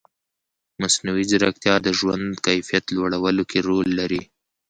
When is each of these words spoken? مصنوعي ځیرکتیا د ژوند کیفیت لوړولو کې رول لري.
مصنوعي 0.81 1.23
ځیرکتیا 1.31 1.75
د 1.81 1.87
ژوند 1.99 2.25
کیفیت 2.45 2.85
لوړولو 2.95 3.43
کې 3.51 3.59
رول 3.67 3.87
لري. 3.99 4.21